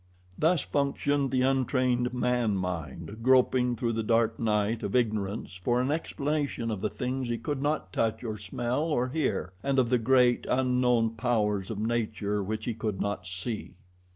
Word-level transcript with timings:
Thus 0.35 0.63
functioned 0.63 1.29
the 1.29 1.43
untrained 1.43 2.11
man 2.11 2.55
mind 2.57 3.17
groping 3.21 3.75
through 3.75 3.93
the 3.93 4.01
dark 4.01 4.39
night 4.39 4.81
of 4.81 4.95
ignorance 4.95 5.57
for 5.57 5.79
an 5.79 5.91
explanation 5.91 6.71
of 6.71 6.81
the 6.81 6.89
things 6.89 7.29
he 7.29 7.37
could 7.37 7.61
not 7.61 7.93
touch 7.93 8.23
or 8.23 8.39
smell 8.39 8.81
or 8.85 9.09
hear 9.09 9.53
and 9.61 9.77
of 9.77 9.89
the 9.89 9.99
great, 9.99 10.47
unknown 10.49 11.11
powers 11.11 11.69
of 11.69 11.77
nature 11.77 12.41
which 12.41 12.65
he 12.65 12.73
could 12.73 12.99
not 12.99 13.27
see. 13.27 13.75